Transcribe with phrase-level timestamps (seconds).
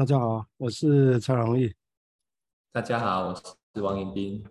[0.00, 1.70] 大家好，我是蔡荣义。
[2.72, 4.42] 大家好，我是王彦斌。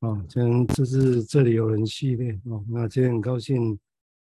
[0.00, 2.62] 哦，今天这是这里有人系列哦。
[2.68, 3.80] 那今天很高兴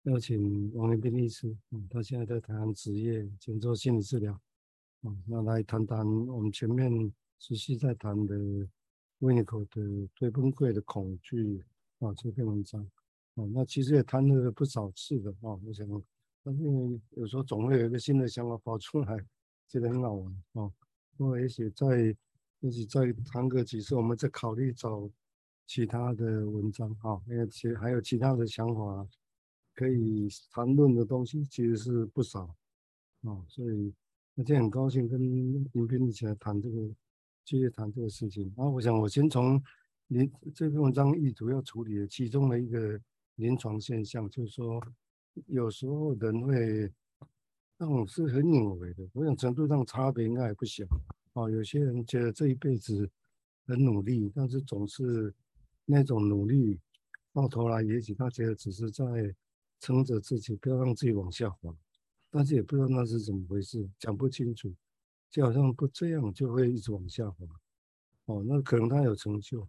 [0.03, 4.39] 邀请王彦斌医师，嗯，他现在在台湾执业，兼做心理治疗。
[5.01, 8.33] 哦，那来谈谈我们前面持续在谈的
[9.19, 9.81] 维尼口的
[10.15, 11.61] 对崩溃的恐惧
[11.99, 12.81] 啊这篇文章。
[13.33, 15.59] 哦，那其实也谈了不少次的哦。
[15.65, 15.85] 我想，
[16.45, 19.17] 因为有时候总会有一个新的想法跑出来。
[19.67, 20.71] 觉得很好玩哦，
[21.17, 22.15] 我也许再
[22.59, 25.09] 也许再谈个几次，我们再考虑找
[25.65, 29.07] 其他的文章哈，而且还有其他的想法
[29.73, 32.55] 可以谈论的东西其实是不少
[33.21, 33.91] 哦，所以
[34.35, 35.19] 那今天很高兴跟
[35.73, 36.87] 彦斌一起来谈这个，
[37.43, 38.53] 继续谈这个事情。
[38.55, 39.59] 然后我想我先从
[40.07, 43.01] 临这篇文章意图要处理的其中的一个
[43.35, 44.79] 临床现象，就是说
[45.47, 46.93] 有时候人会。
[47.77, 50.85] 那种是很隐微的，我想程度上差别应该还不小。
[51.33, 53.09] 哦，有些人觉得这一辈子
[53.65, 55.33] 很努力，但是总是
[55.83, 56.79] 那种努力
[57.33, 59.03] 到头来，也许他觉得只是在
[59.79, 61.75] 撑着自己，不要让自己往下滑，
[62.29, 64.71] 但是也不知道那是怎么回事，讲不清楚，
[65.31, 67.47] 就好像不这样就会一直往下滑。
[68.25, 69.67] 哦，那可能他有成就，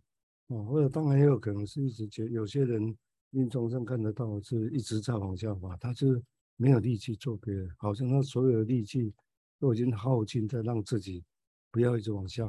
[0.48, 2.96] 哦，或者当然也有可能是一直觉有些人
[3.30, 6.22] 临床上看得到是一直在往下滑，他是。
[6.56, 9.12] 没有力气做别的，好像他所有的力气
[9.58, 11.24] 都已经耗尽在让自己
[11.70, 12.44] 不要一直往下，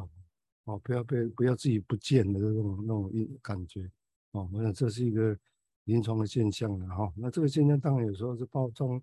[0.65, 3.89] 哦，不要被不要自己不见的那种那种一感觉，
[4.31, 5.37] 哦，我想这是一个
[5.85, 7.11] 临床的现象了哈。
[7.15, 9.01] 那这个现象当然有时候是包装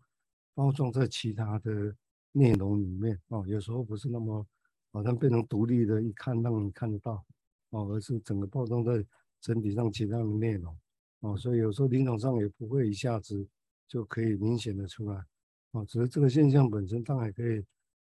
[0.55, 1.94] 包装在其他的
[2.31, 4.47] 内容里面，哦，有时候不是那么
[4.92, 7.25] 好像变成独立的，一看让你看得到，
[7.70, 9.05] 哦，而是整个包装在
[9.41, 10.78] 整体上其他的内容，
[11.20, 13.44] 哦，所以有时候临床上也不会一下子。
[13.93, 15.23] 就可以明显的出来，
[15.73, 17.62] 哦，只是这个现象本身当然可以，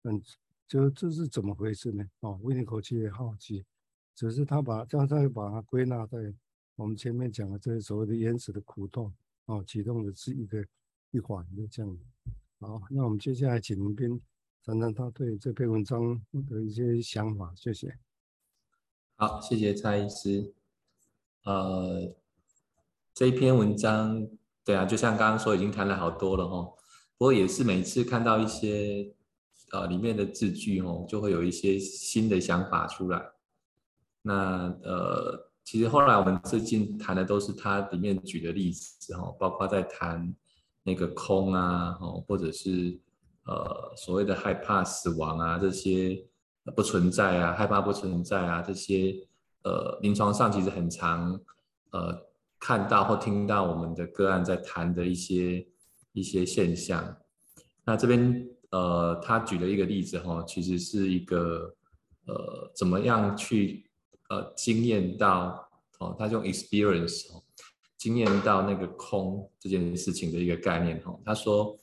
[0.04, 0.22] 嗯，
[0.68, 2.08] 就这是怎么回事呢？
[2.20, 3.66] 哦，维尼口气也好奇，
[4.14, 6.32] 只是他把这样再把它归纳在
[6.76, 9.12] 我们前面讲的这些所谓的原始的苦痛，
[9.46, 10.64] 哦，启动的是一个
[11.10, 11.98] 一环的这样。
[12.60, 14.22] 好，那我们接下来请彦斌
[14.64, 17.98] 谈谈他对这篇文章的一些想法，谢谢。
[19.16, 20.54] 好，谢谢蔡医师。
[21.46, 22.14] 呃，
[23.12, 24.30] 这篇文章。
[24.66, 26.64] 对啊，就像刚刚说，已经谈了好多了哈。
[27.18, 29.14] 不过也是每次看到一些
[29.72, 33.22] 呃里面的字句哦，就会有一些新的想法出来。
[34.22, 40.34] 那呃，其实后来我们最近谈的都是它里面举的例子哈，包括在谈
[40.82, 42.98] 那个空啊，哦，或者是
[43.46, 46.26] 呃所谓的害怕死亡啊这些
[46.74, 49.14] 不存在啊，害怕不存在啊这些
[49.64, 51.38] 呃临床上其实很常
[51.92, 52.33] 呃。
[52.66, 55.68] 看到或听到我们的个案在谈的一些
[56.14, 57.18] 一些现象，
[57.84, 61.76] 那这边呃，他举了一个例子哈，其实是一个
[62.26, 63.84] 呃，怎么样去
[64.30, 65.70] 呃经验到
[66.00, 67.44] 哦，他用 experience 哦
[67.98, 71.14] 经验到那个空这件事情的一个概念哈。
[71.26, 71.78] 他说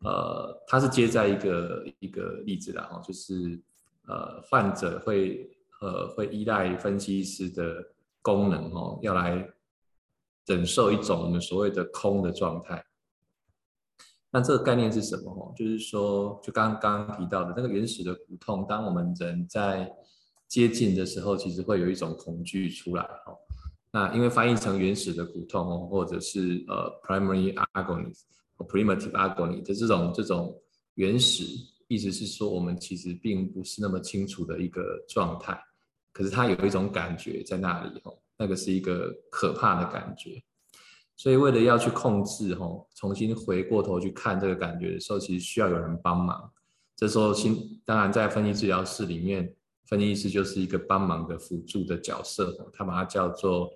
[0.00, 3.58] 呃，他是接在一个一个例子的哈，就是
[4.06, 5.48] 呃，患者会
[5.80, 7.82] 呃会依赖分析师的
[8.20, 9.50] 功能哦，要来。
[10.46, 12.84] 忍受一种我们所谓的空的状态，
[14.30, 15.54] 那这个概念是什么？
[15.56, 19.90] 就是说，就刚刚提到的那个原始的苦痛，当我们人在
[20.46, 23.02] 接近的时候，其实会有一种恐惧出来。
[23.26, 23.36] 哦
[23.92, 28.12] 那因为翻译成原始的苦痛哦，或者是呃 primary agony”、
[28.58, 30.54] “primitive agony 的这种这种
[30.96, 31.44] 原始，
[31.88, 35.58] 意思是说我们其实并不是那么清楚的一个状态，
[36.12, 38.12] 可是它有一种感觉在那里哦。
[38.38, 40.42] 那个是一个可怕的感觉，
[41.16, 46.52] 所以为了要去控制吼，重新回过头去看这个感觉的时候，其实需要有人帮忙。
[46.94, 49.54] 这时候，新当然在分析治疗室里面，
[49.86, 53.70] 分析师就是一个帮忙的辅助的角色，他把它叫做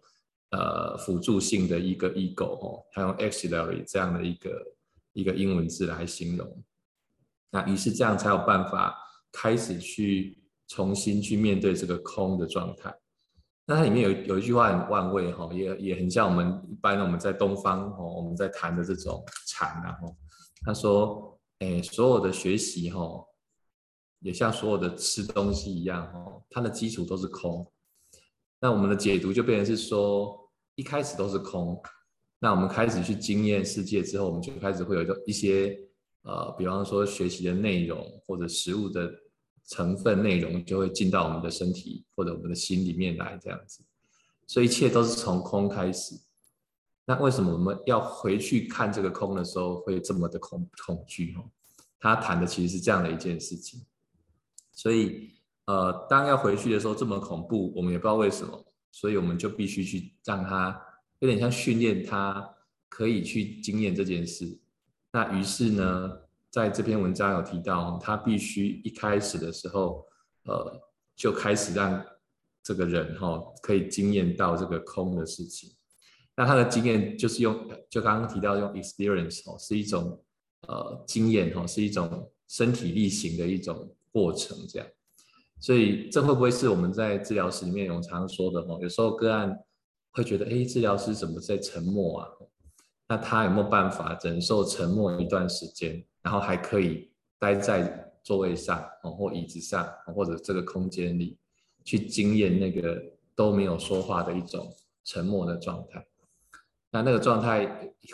[0.50, 4.66] 呃辅助性的一个 ego 哦，他用 auxiliary 这样的一个
[5.12, 6.64] 一个英文字来形容。
[7.50, 8.96] 那于是这样才有办法
[9.32, 10.38] 开始去
[10.68, 12.94] 重新去面对这个空的状态。
[13.70, 19.96] 那它里面有有一句话很万味哈，也也很像我们一般我们在东方哦，我们在谈的这种禅啊。
[20.66, 23.24] 他说，哎，所有的学习哈，
[24.18, 27.64] 也像所有的吃东西一样哈，它的基础都是空。
[28.58, 31.80] 那我们的解读就变成是说，一开始都是空。
[32.40, 35.78] 那我们开始去经验世界之后，我们就开始会有一些
[36.22, 39.08] 呃，比方说学习的内容或者食物的。
[39.70, 43.84] 成分内容就会进到我们的身体或者我们的心里面来，这样子，
[44.44, 46.16] 所以一切都是从空开始。
[47.06, 51.34] 那为什么我们要回去看这个空的时候会这么的恐恐惧？
[51.36, 51.48] 哦，
[52.00, 53.80] 他谈的其实是这样的一件事情。
[54.72, 55.34] 所以
[55.66, 60.80] 呃，当要回去的时候这么恐怖，我们也不知道为什么，所以我们就必须去让他
[61.20, 62.56] 有点像训练他
[62.88, 64.58] 可以去经验这件事。
[65.12, 66.12] 那于是呢，
[66.50, 70.04] 在这篇文章有提到，他必须一开始的时候，
[70.44, 70.80] 呃，
[71.14, 72.04] 就开始让
[72.62, 75.70] 这个人哈、哦、可以经验到这个空的事情。
[76.36, 80.20] 那他的经验就是用，就刚刚提到用 experience 哦，是一种
[80.66, 84.88] 呃经验哦，是一种身体力行的一种过程这样。
[85.60, 88.78] 所以这会不会是我们在治疗室里面我们常常说的哦？
[88.80, 89.54] 有时候个案
[90.12, 92.28] 会觉得，哎，治疗师怎么在沉默啊？
[93.10, 97.10] 那他有没有办法忍受沉默一段时间，然后还可以
[97.40, 99.84] 待在座位上哦，或椅子上，
[100.14, 101.36] 或者这个空间里
[101.82, 103.02] 去经验那个
[103.34, 104.72] 都没有说话的一种
[105.02, 106.06] 沉默的状态？
[106.92, 107.66] 那那个状态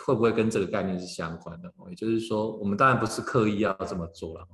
[0.03, 1.71] 会不会跟这个概念是相关的？
[1.89, 4.47] 也就是说，我们当然不是刻意要这么做了，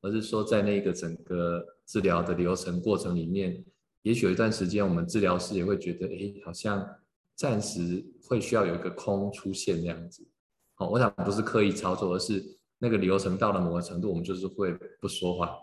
[0.00, 3.64] 而是说在那个整个治疗的流程过程里面，
[4.02, 6.88] 也许有一段时间，我们治疗师也会觉得，哎，好像
[7.38, 10.26] 暂时会需要有一个空出现这样子。
[10.74, 12.44] 好，我想不是刻意操作，而是
[12.78, 15.56] 那个流程到了某个程度，我们就是会不说话。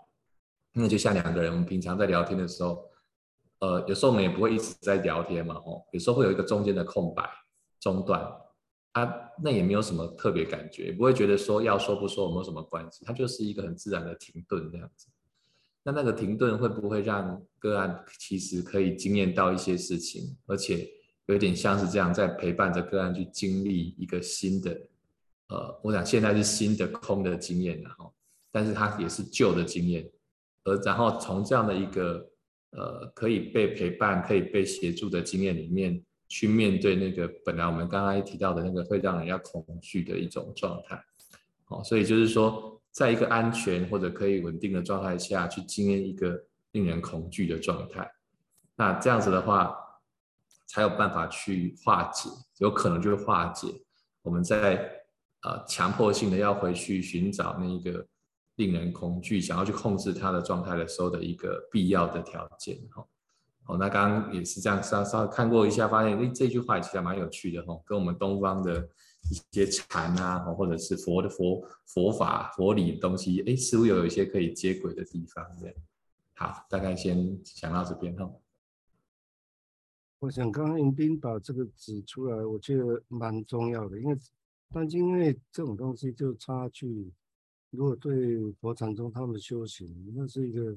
[0.72, 2.82] 那就像两个人，我们平常在聊天的时候，
[3.58, 7.28] 呃，有时候我们也不会一直在聊天嘛，哦，有时候会有一个中间的空白。
[7.78, 8.20] 中断，
[8.92, 15.06] 啊、那也没有什么特别感觉，不会觉得说要说不说有没有什么关系，它就是一个很自然的停顿这样子。
[15.84, 20.88] 那那个停顿会不会让个案其实可以惊艳到一些事情，而且
[21.26, 24.80] 有点像是这样在陪伴着个案去经历一个新的，
[25.48, 28.12] 呃，我想现在是新的空的经验然后，
[28.50, 30.08] 但是它也是旧的经验，
[30.64, 32.28] 而然后从这样的一个
[32.70, 36.02] 呃可以被陪伴、可以被协助的经验里面。
[36.28, 41.00] 去面对那个本来我们刚刚提到的那个会让人家恐惧的一种状态，
[41.68, 48.10] 哦，所以就是说，在一个安全或者可以稳定的状态下去经验一个令人恐惧的状态，
[48.74, 49.72] 那这样子的话，
[50.66, 52.28] 才有办法去化解，
[52.58, 53.68] 有可能就会化解
[54.22, 54.90] 我们在
[55.42, 58.06] 呃强迫性的要回去寻找那个
[58.56, 63.06] 令人恐惧、想要去控制它的状态的时候的一个必要的条件，哈。
[63.68, 68.88] 哦，那刚刚也是这样，稍稍看过一下，发现诶这句话其实还蛮有趣的哈，跟我们东方的
[69.28, 75.44] 一些禅啊，或者是佛的佛佛法佛理的东西，诶似乎有一些可以接轨的地方。
[75.60, 75.74] 这样，
[76.36, 78.30] 好，大概先讲到这边哈。
[80.18, 84.18] 我想刚刚迎宾把这个指出来，我觉得蛮重要的，因为
[84.70, 87.12] 但因为这种东西就差距，
[87.70, 90.76] 如果对佛禅宗他们修行，那是一个。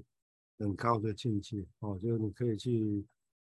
[0.62, 3.06] 很高的境界哦，就是你可以去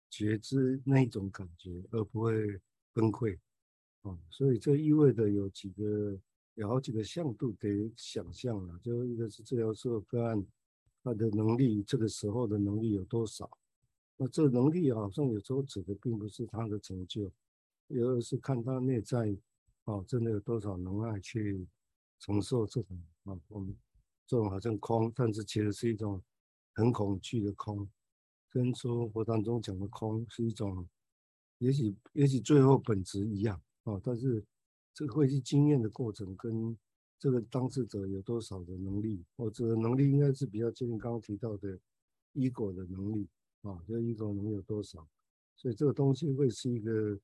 [0.10, 2.60] 觉知那一种感觉，而不会
[2.94, 3.38] 崩溃
[4.02, 4.18] 哦。
[4.32, 6.20] 所以这意味着有几个
[6.56, 10.44] 有好几个向度得想象了，就一个是治疗师的个案，
[11.04, 13.48] 他的能力这个时候的能力有多少？
[14.18, 17.32] 那这能力好像有时候指的并不是他的成就，
[17.90, 19.38] 而是看他内在
[19.86, 21.68] 哦，真的有多少能耐去
[22.20, 23.76] 承受这种啊，我们
[24.26, 26.22] 这种好像空，但是其实是一种。
[26.78, 27.90] 很恐惧的空，
[28.50, 30.86] 跟说佛当中讲的空是一种，
[31.60, 34.44] 也许也许最后本质一样啊，但是
[34.94, 36.78] 这个会是经验的过程，跟
[37.18, 41.80] 这个当事者有多少的能力，或者能力应该是比较接近刚刚提到的
[42.34, 43.26] ego 的能力
[43.66, 45.06] 啊，就一种能有多少，
[45.56, 47.20] 所以这个东西会是一个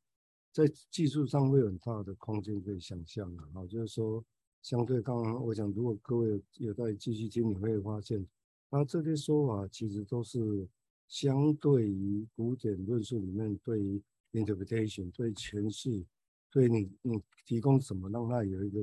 [0.51, 4.23] 在技术上会有很大的空间可以想象的啊，就是说
[4.61, 8.27] 相对刚刚我想，如果各位有在继续听，你会发现。
[8.73, 10.65] 他这些说法其实都是
[11.09, 16.01] 相对于古典论述里面对于 interpretation 对诠释，
[16.49, 18.81] 对你你提供什么让他有一个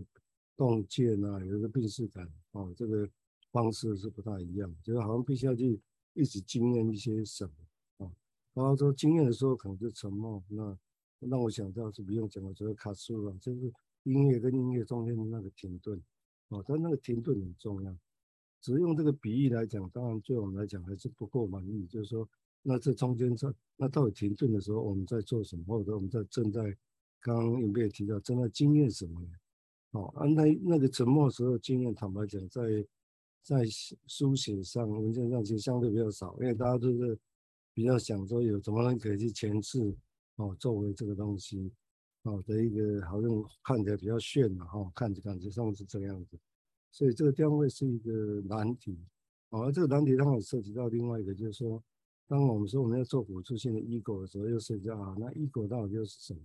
[0.58, 3.08] 洞见啊，有一个病识感啊，这个
[3.50, 5.80] 方式是不太一样，就是好像必须要去
[6.20, 8.12] 一直经验一些什么啊。
[8.54, 10.76] 然后说经验的时候可能就沉默，那
[11.20, 13.72] 让我想到是不用讲了，就是卡苏了，就是
[14.02, 16.00] 音乐跟音乐中间的那个停顿
[16.48, 17.96] 啊，但那个停顿很重要。
[18.60, 21.86] 只用这个比喻来讲，当然对我们来讲还是不够满意。
[21.86, 22.28] 就是说，
[22.62, 25.64] 那这中间在那到底停顿的时候，我们在做什么？
[25.66, 26.62] 或者我们在正在
[27.20, 29.28] 刚刚有没有提到正在经验什么呢？
[29.92, 32.62] 哦，啊，那那个沉默时候经验，坦白讲，在
[33.42, 33.64] 在
[34.06, 37.18] 书写上、文件上其实相对比较少，因为大家都是
[37.72, 39.94] 比较想说有什么人可以去诠释
[40.36, 41.72] 哦，作为这个东西
[42.22, 43.30] 哦的一个好像
[43.62, 46.38] 看起来比较炫嘛，哈，看着感觉上是这样子。
[46.90, 48.98] 所以这个定位是一个难题，
[49.50, 51.82] 而这个难题当然涉及到另外一个，就是说，
[52.26, 56.40] 当我们说我们要做辅助性的 ego 的时候，又涉及到啊，那 ego 到底又是什么？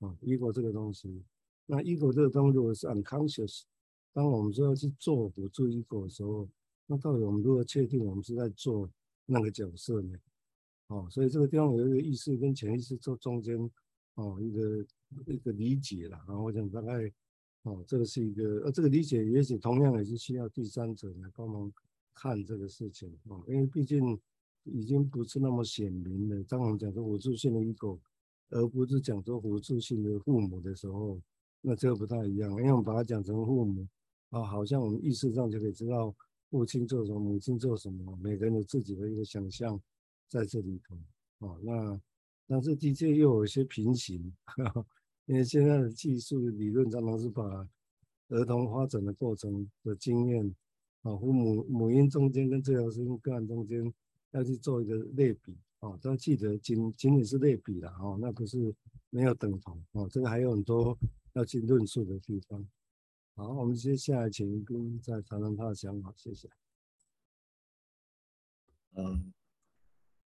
[0.00, 1.22] 啊，ego 这个东西，
[1.64, 3.62] 那 ego 这个东西如果是 unconscious，
[4.12, 6.48] 当我们说要去做辅助 ego 的时候，
[6.86, 8.88] 那到底我们如何确定我们是在做
[9.24, 10.18] 那个角色呢？
[10.88, 13.58] 哦，所以这个地方有一个意识跟潜意识做中间
[14.14, 14.86] 哦一个
[15.26, 16.20] 一个理解了。
[16.28, 17.10] 然后我想大概
[17.62, 21.72] 哦，这个是一个呃，这个理解也许同样也是需要第三者来帮忙
[22.12, 24.20] 看这个事情哦，因为毕竟
[24.64, 26.44] 已经不是那么显明了。
[26.44, 27.98] 当我们讲说辅助性的 ego，
[28.50, 31.18] 而不是讲说辅助性的父母的时候，
[31.62, 33.88] 那这个不太一样，因为我们把它讲成父母
[34.32, 36.12] 啊、哦，好像我们意识上就可以知道
[36.50, 39.80] 父亲做什么，母亲做什么，每个人有自己的一个想象。
[40.28, 40.96] 在这里头，
[41.40, 42.00] 哦，那
[42.46, 44.86] 但是的确又有一些平行，呵呵，
[45.26, 47.68] 因为现在的技术理论常常是把
[48.28, 50.42] 儿童发展的过程的经验，
[51.02, 53.92] 啊，和母母婴中间跟治疗师个案中间
[54.30, 58.74] 要去做一个类比，啊，但记得仅仅仅是类比了，啊，那不是
[59.10, 60.96] 没有等同，啊，这个还有很多
[61.34, 62.66] 要去论述的地方。
[63.34, 66.48] 好，我们接下来请一斌再谈谈他的想法，谢谢。
[68.96, 69.32] 嗯。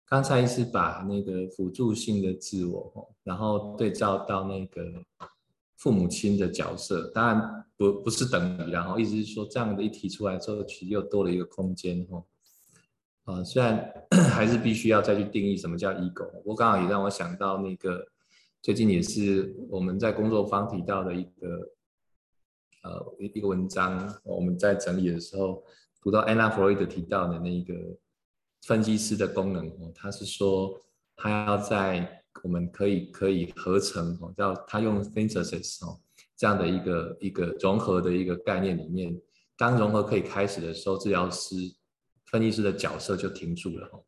[0.07, 5.03] 刚才是把那个辅助性的自我，然后对照到那个
[5.77, 12.25] 父母亲的角色，当然不不是等于，然后意思是说这样的一提出来之后，其实又多了一个空间哦。
[13.25, 13.93] 啊，虽然
[14.31, 18.07] 还是必须要再去定义什么叫 ego，不过刚好也让我想到那个
[18.61, 21.74] 最近也是我们在工作坊提到的一个
[22.85, 25.65] 呃一一个文章，我们在整理的时候
[26.01, 27.75] 读到安娜弗洛伊德提到的那个。
[28.67, 30.75] 分析师的功能哦，他是说
[31.17, 36.01] 他要在我们可以可以合成哦，叫他用 synthesis 哦
[36.35, 39.15] 这样的一个一个融合的一个概念里面，
[39.59, 41.55] 当融合可以开始的时候，治疗师、
[42.25, 44.03] 分析师的角色就停住了哦。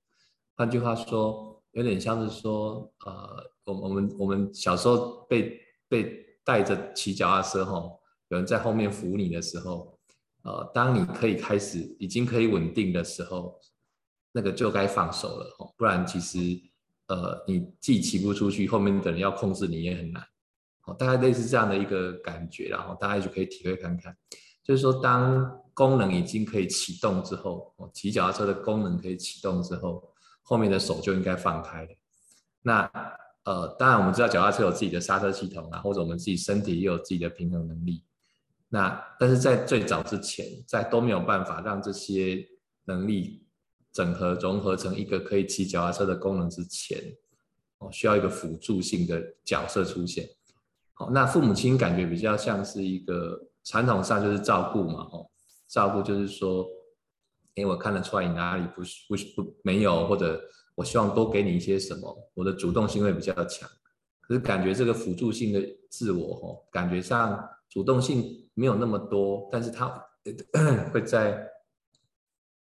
[0.57, 7.91] 换句话说，有点像是说，呃，我我们我们小时候被被带着骑脚踏车哈，
[8.29, 9.99] 有人在后面扶你的时候，
[10.43, 13.59] 呃，当你可以开始已经可以稳定的时候。
[14.33, 16.39] 那个就该放手了哦，不然其实，
[17.07, 20.23] 呃，你自己骑不出去，后面的人要控制你也很难，
[20.85, 24.15] 哦，大概类似这样的一个感觉，然后大家就可以体会看看，
[24.63, 30.07] 就是说，当功能已经可以启动之后，哦，骑脚踏车的功能可以启动之后，
[30.43, 31.89] 后面的手就应该放开了。
[32.61, 32.91] 那，
[33.45, 38.05] 呃，当然我们知道脚踏车有自己的刹车系统啊，或者我们自己身体也有自己的平衡能力。
[38.69, 42.47] 那，但是在最早之前，在都没有办法让这些
[42.85, 43.43] 能力。
[43.93, 47.01] 整合融合成一个可以骑脚踏车的功能之前，
[47.79, 50.29] 哦，需要一个辅助性的角色出现。
[50.93, 55.27] 好，那父母亲感觉比较像是一个传统上就是照顾嘛，哦，
[55.67, 56.69] 照顾就是说，
[57.55, 63.67] 因为我看得出来你哪里不不不没有，或者我希望多给你一些什么，我的主动性会比较强。
[64.21, 69.87] 可是感觉这个辅助性的自我，哦，感觉上主动性没有那么多，但是他
[70.93, 71.49] 会在。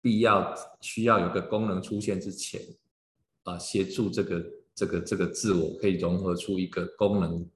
[0.05, 2.59] 必要需要有个功能出现之前，
[3.43, 4.45] 啊，协助这个
[4.75, 7.49] 这个这个自我可以融合出一个功能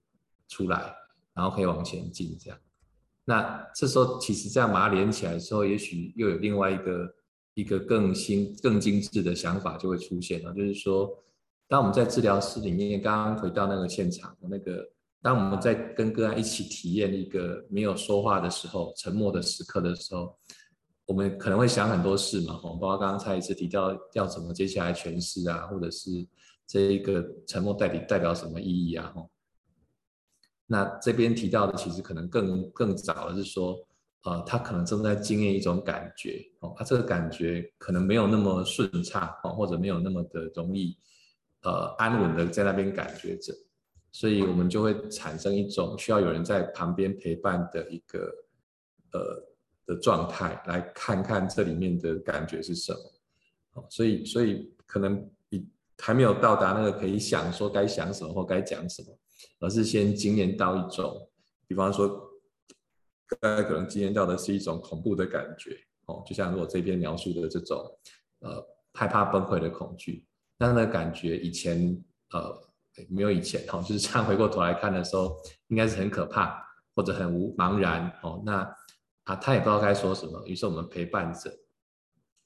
[0.47, 0.95] 出来，
[1.33, 2.57] 然后可以往前进这样。
[3.25, 7.15] 那这时候其实这样把它连起来的时候，也许又有另外一个
[7.53, 11.21] 一个更新更精致的想法就会出现了，就是说，
[11.67, 14.89] 当我们在治疗室里面，刚刚回到那个现场，那个
[15.21, 20.37] 当我们在跟个案一起体验一个没有说话的时候，沉默的时刻的时候。
[21.07, 26.09] 我们可能会想很多事嘛，吼，包括刚刚蔡医师提到要怎么接下来诠释啊，或者是
[26.67, 29.31] 这一个沉默代表代表什么意义啊，吼。
[30.65, 33.79] 那这边提到的其实可能更更早的是说，
[34.25, 40.97] 呃，他可能正在经验一种感觉，哦，他这个感觉可能没有那么顺畅，哦，或者没有那么的容易，
[41.61, 43.53] 呃，安稳的在那边感觉着，
[44.11, 48.31] 所以我们就会产生一种需要有人在旁边陪伴的一个，
[49.13, 49.47] 呃。
[49.87, 52.93] 的状态来看看这里面的感觉是什
[53.73, 55.65] 么，所以所以可能你
[55.97, 59.17] 还没有到达那个可以想说该想什么或该讲什么，
[59.61, 61.29] 而是先经验到一种，
[61.69, 62.21] 比方说，
[63.39, 67.81] 大家可能经验到的是一种恐怖的感觉，哦，就像我这边描述的这种，
[68.39, 68.61] 呃，
[68.91, 70.25] 害怕崩溃的恐惧，
[70.57, 71.97] 那那感觉以前
[72.33, 72.66] 呃
[73.09, 75.35] 没有以前哦，就是这样回过头来看的时候，
[75.67, 76.63] 应该是很可怕
[76.95, 78.67] 或者很无茫然哦，那。
[79.27, 81.51] 啊，他也不知道该说什么，于是我们陪伴着，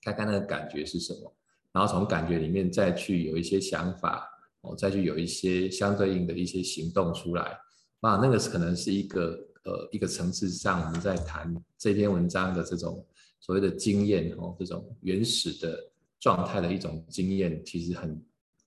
[0.01, 1.31] 看看那个感觉是什么，
[1.71, 4.27] 然后从感觉里面再去有一些想法，
[4.61, 7.55] 哦，再去有一些相对应的一些行动出来。
[7.99, 13.05] 啊，那个是可能是一个呃一个层次上我们在谈这篇文章的这种
[13.39, 15.77] 所谓的经验哦，这种原始的
[16.19, 18.25] 状态的一种经验，其实很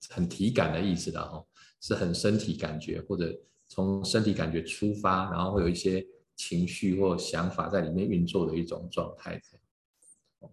[0.09, 1.45] 很体感的意思的哦，
[1.85, 3.31] 是很身体感觉或者
[3.67, 6.05] 从身体感觉出发，然后会有一些。
[6.37, 9.41] 情绪或想法在里面运作的一种状态，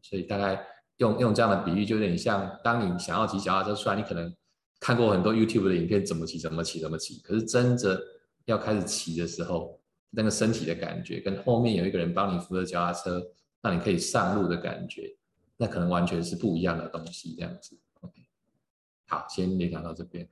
[0.01, 0.65] 所以大概
[0.99, 4.33] 用用这样的比喻，就有点像当你想要骑脚踏车出来，你可能
[4.79, 8.01] 看过很多 YouTube 的影片，怎么骑怎么骑怎么骑，可是真的
[8.45, 13.21] 要开始骑的时候，那个身体的感觉跟后面有一个人帮你扶着脚踏车，
[13.61, 15.17] 让你可以上路的感觉，
[15.57, 17.77] 那可能完全是不一样的东西，这样子。
[18.03, 18.23] OK，
[19.09, 20.29] 好，先联想到这边。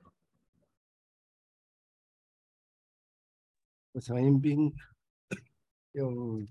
[3.93, 4.73] 我常英斌
[5.91, 6.47] 用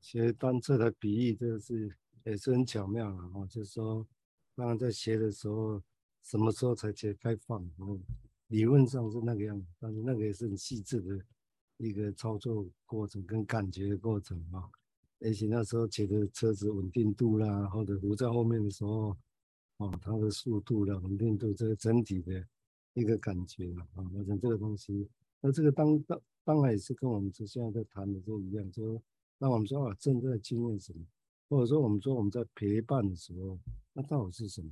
[0.00, 1.94] 学单车的比喻，这个是
[2.24, 3.46] 也是很巧妙了哈。
[3.48, 4.06] 就是说，
[4.54, 5.82] 当然在学的时候，
[6.22, 7.62] 什么时候才学开放？
[7.80, 8.00] 嗯，
[8.46, 11.22] 理论上是那个样子，但是那个也是很细致的
[11.76, 14.64] 一个操作过程跟感觉的过程啊。
[15.20, 19.14] 而且那时候觉得车子稳定度啦，或者扶在后面的时候，
[19.76, 22.42] 哦，它的速度啦、稳定度，这个整体的
[22.94, 23.86] 一个感觉啊。
[24.14, 25.06] 我想这个东西，
[25.42, 26.18] 那这个当当。
[26.44, 29.00] 当然也是跟我们这现在在谈的这一样，就
[29.38, 31.04] 那我们说啊，正在经验什么，
[31.48, 33.58] 或者说我们说我们在陪伴的时候，
[33.92, 34.70] 那到底是什么？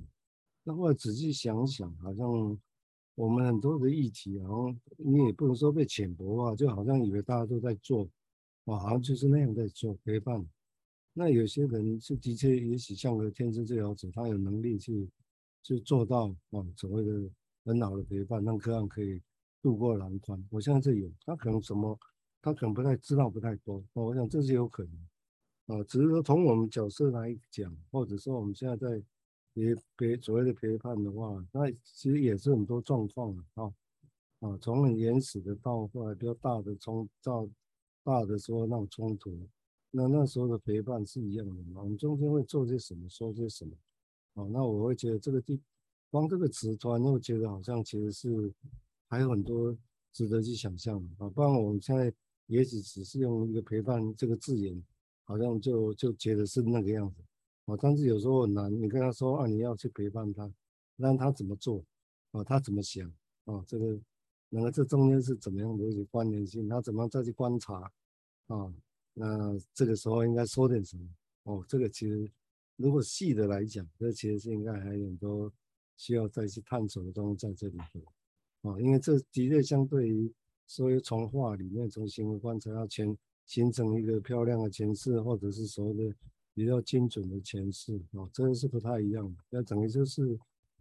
[0.64, 2.58] 那后来仔细想想，好像
[3.14, 8.08] 我们很多的议题，好像你也不能说被浅薄化，就好像以为大家都在做，
[8.64, 10.46] 啊，好像就是那样在做陪伴。
[11.12, 15.08] 那有些人是的确，也许像个天生治疗者，他有能力去
[15.62, 17.30] 去做到啊，所谓的
[17.64, 19.20] 很好的陪伴，让个案可以。
[19.68, 21.98] 渡过难关，我相信这有，他可能什么，
[22.40, 23.84] 他可能不太知道，不太多。
[23.92, 24.82] 我想这是有可
[25.66, 29.02] 能，啊，只是说从我们角色来讲，或者说我们现在在
[29.52, 33.70] 陪陪所谓的陪伴的话，那其实也是很多状况的啊，
[34.40, 37.46] 啊，从很原始的到后来比较大的冲到
[38.02, 39.38] 大的时候那种冲突，
[39.90, 41.82] 那那时候的陪伴是一样的嘛？
[41.82, 43.76] 我们中间会做些什么，说些什么，
[44.32, 45.60] 啊，那我会觉得这个地
[46.10, 48.54] 光这个词，突然会觉得好像其实是。
[49.08, 49.76] 还有很多
[50.12, 52.12] 值得去想象的啊，不然我们现在
[52.46, 54.82] 也许只是用一个陪伴这个字眼，
[55.24, 57.22] 好像就就觉得是那个样子
[57.66, 57.76] 啊。
[57.80, 60.50] 但是有时候很难，你跟他说啊，你要去陪伴他，
[60.96, 61.85] 让他怎么做
[62.30, 63.11] 啊，他怎么想
[63.44, 63.98] 啊，这个
[64.50, 67.90] 那么这中间是怎么样的一个关联性，他怎么样再去观察
[68.46, 68.72] 啊？
[69.14, 71.09] 那这个时候应该说点什么？
[71.44, 72.30] 哦，这个其实
[72.76, 75.52] 如果细的来讲，这其实是应该还有很多
[75.96, 78.00] 需要再去探索的东西在这里头。
[78.62, 80.33] 啊，因为这的确相对于
[80.66, 83.16] 所有从画里面从行为观察要全
[83.47, 86.14] 形成一个漂亮的诠释，或者是所谓的
[86.53, 89.38] 比较精准的诠释，啊，这个是不太一样的。
[89.49, 90.38] 那等于就是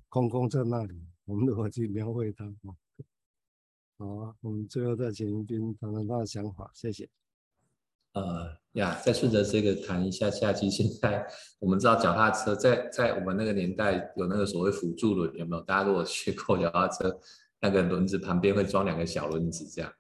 [0.10, 2.46] 空空在那里，我们如何去描绘它？
[2.46, 2.76] 啊，
[3.98, 7.08] 好啊，我们最后再请一斌谈谈他的想法，谢谢。
[8.14, 10.70] 呃呀，再顺着这个谈一下下期。
[10.70, 11.26] 现在
[11.60, 15.62] 我们知道脚踏车在在我们那个年代有那个所谓辅助轮，有没有？
[15.62, 17.20] 大家如果学过脚踏车。
[17.60, 19.92] 那个轮子旁边会装两个小轮子，这样。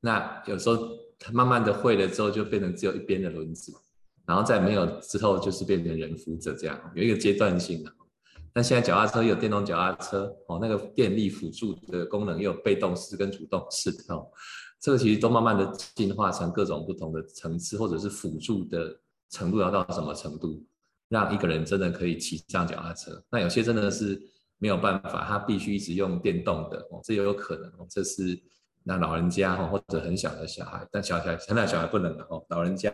[0.00, 0.78] 那有时候
[1.18, 3.72] 它慢慢的会了之后，就变成只有一边的轮子，
[4.26, 7.92] 然后再没有之后，就是变成人扶着这样，有一个阶段性的。
[8.52, 14.26] 但现在脚踏车有电动脚踏车哦，那个电力辅助的功能又有被动式跟主动式哦，
[14.80, 18.98] 这个其实都慢慢的进化成各种不同的层次，或者是辅助的
[19.30, 20.64] 程度要到什么程度，
[21.08, 23.22] 让一个人真的可以骑上脚踏车。
[23.30, 24.20] 那有些真的是。
[24.60, 27.86] 没有办法，他必须一直用电动的哦，这也有可能哦。
[27.88, 28.40] 这是
[28.84, 32.44] 那老人家哈，或者很小的小孩，但小小现在小孩不能了哦。
[32.50, 32.90] 老人家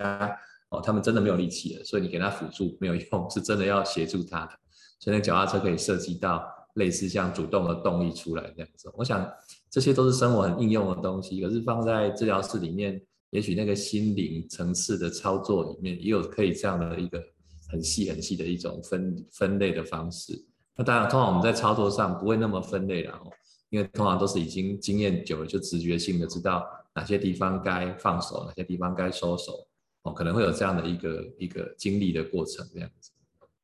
[0.70, 4.52] 哦，他们真的没有力气了，所以你给他辅助没有用，是真的要协助他的。
[5.00, 6.42] 所以那脚踏车可以设计到
[6.74, 8.90] 类似像主动的动力出来这样子。
[8.94, 9.28] 我想
[9.68, 13.00] 这些都是生活很应用的东西，可是放在治疗室里面，
[13.30, 17.20] 也许那个心灵层次的操作里面，也有可以这样的一个
[17.68, 20.32] 很细很细的一种分分类的方式。
[20.78, 23.32] 那当然，通常我们在操作上不会那么分类了哦，
[23.70, 29.66] 因为通常都是已经经验久了，就直觉性的知道哪些地方该放手，哪些地方该收手
[30.02, 33.10] 哦，可能会有这样的一个一个经历的过程这样子。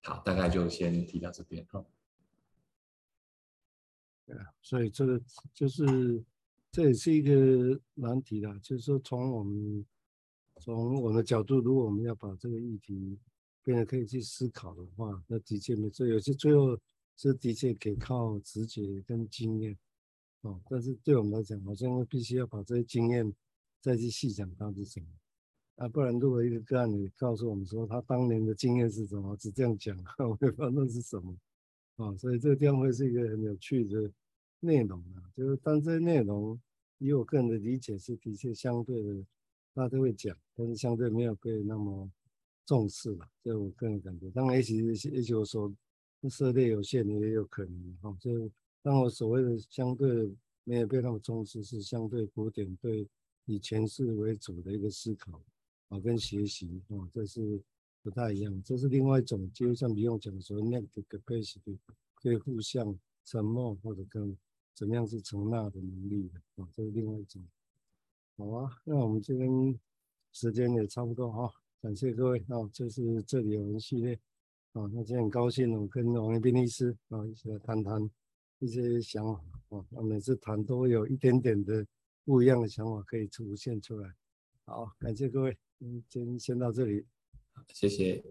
[0.05, 1.85] 好，大概就先提到这边哈。
[4.63, 5.21] 所以这个
[5.53, 6.25] 就是
[6.71, 9.85] 这也是一个难题啦，就是说从我们
[10.61, 13.19] 从我的角度，如果我们要把这个议题
[13.63, 16.79] 变得可以去思考的话，那的确没错，有些最后。
[17.15, 19.79] 这的确可以靠直觉跟经验，
[20.41, 23.33] 哦，但是对我们来讲，好像必须要把这些经验
[23.81, 25.07] 再去细讲它是什么，
[25.77, 31.37] 啊，不然如果一个个案你告诉我们说他当年的经验是什么，只这样讲， 我也不知道那是什么，
[31.97, 34.11] 啊，所以这个地方会是一个很有趣的
[34.59, 36.61] 内容啊，就是但这些内容
[36.99, 39.15] 以我个人的理解是的确相对的，
[39.75, 42.11] 大家都会讲，但是相对没有被那么
[42.67, 44.77] 重视了，就我个人感觉，当然也许
[45.11, 45.73] 也许我说。
[46.29, 48.17] 涉猎有限，也有可能哈。
[48.21, 48.51] 就
[48.83, 50.31] 当我所谓的相对
[50.65, 53.07] 没有被那么重视，是相对古典对
[53.47, 55.41] 以前世为主的一个思考
[55.89, 57.61] 啊，跟学习啊，这是
[58.03, 61.77] 不太一样，这是另外一种，就像比如讲说那个 capacity
[62.15, 64.37] 可以互相沉默或者跟
[64.75, 67.45] 怎么样是承纳的能力的啊，这是另外一种。
[68.37, 69.79] 好啊，那我们这边
[70.33, 74.19] 时间也差不多哈，感谢各位啊，这是这里有人系列
[74.73, 78.11] 啊，那今天很高兴我跟王彦斌律师啊一起来谈谈
[78.59, 81.87] 一些想法啊，那每次谈都会有一点点的
[82.25, 84.11] 不一样的想法可以出现出来。
[84.65, 85.59] 好，感谢各位，
[86.09, 87.05] 今天先到这里。
[87.69, 88.25] 谢谢。